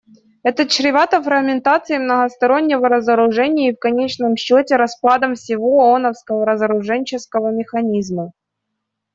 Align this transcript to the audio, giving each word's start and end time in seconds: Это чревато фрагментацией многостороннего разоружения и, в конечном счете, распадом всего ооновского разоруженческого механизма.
Это 0.41 0.65
чревато 0.67 1.21
фрагментацией 1.21 1.99
многостороннего 2.03 2.89
разоружения 2.89 3.69
и, 3.69 3.75
в 3.75 3.77
конечном 3.77 4.35
счете, 4.35 4.75
распадом 4.75 5.35
всего 5.35 5.79
ооновского 5.93 6.43
разоруженческого 6.43 7.51
механизма. 7.51 8.31